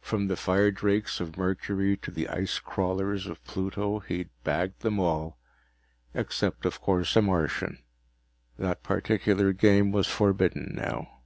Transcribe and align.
From 0.00 0.28
the 0.28 0.36
firedrakes 0.36 1.18
of 1.18 1.36
Mercury 1.36 1.96
to 1.96 2.12
the 2.12 2.28
ice 2.28 2.60
crawlers 2.60 3.26
of 3.26 3.42
Pluto, 3.42 3.98
he'd 3.98 4.28
bagged 4.44 4.82
them 4.82 5.00
all. 5.00 5.40
Except, 6.14 6.64
of 6.64 6.80
course, 6.80 7.16
a 7.16 7.22
Martian. 7.22 7.82
That 8.60 8.84
particular 8.84 9.52
game 9.52 9.90
was 9.90 10.06
forbidden 10.06 10.70
now. 10.76 11.20